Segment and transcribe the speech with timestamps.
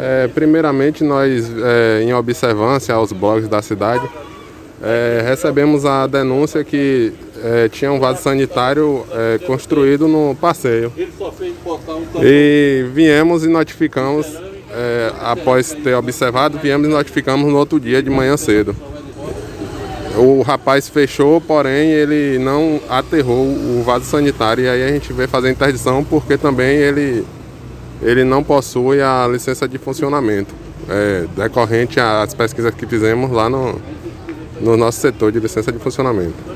[0.00, 4.08] É, primeiramente, nós, é, em observância aos blogs da cidade,
[4.80, 10.92] é, recebemos a denúncia que é, tinha um vaso sanitário é, construído no passeio.
[12.22, 14.26] E viemos e notificamos,
[14.70, 18.74] é, após ter observado, viemos e notificamos no outro dia de manhã cedo.
[20.16, 25.28] O rapaz fechou, porém ele não aterrou o vaso sanitário e aí a gente veio
[25.28, 27.24] fazer interdição porque também ele,
[28.02, 30.54] ele não possui a licença de funcionamento,
[30.88, 33.80] é, decorrente às pesquisas que fizemos lá no,
[34.60, 36.48] no nosso setor de licença de funcionamento.